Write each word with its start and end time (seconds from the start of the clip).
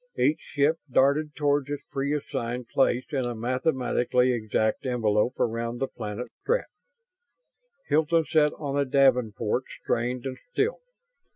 Each 0.17 0.39
ship 0.39 0.79
darted 0.91 1.35
toward 1.35 1.69
its 1.69 1.83
pre 1.91 2.11
assigned 2.15 2.69
place 2.69 3.05
in 3.11 3.27
a 3.27 3.35
mathematically 3.35 4.33
exact 4.33 4.83
envelope 4.83 5.39
around 5.39 5.77
the 5.77 5.85
planet 5.87 6.31
Strett. 6.41 6.65
Hilton 7.87 8.25
sat 8.25 8.51
on 8.57 8.79
a 8.79 8.83
davenport 8.85 9.65
strained 9.83 10.25
and 10.25 10.39
still. 10.51 10.79